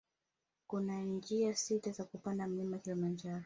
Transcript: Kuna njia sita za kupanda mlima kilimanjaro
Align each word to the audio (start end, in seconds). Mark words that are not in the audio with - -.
Kuna 0.67 1.01
njia 1.03 1.55
sita 1.55 1.91
za 1.91 2.03
kupanda 2.03 2.47
mlima 2.47 2.77
kilimanjaro 2.77 3.39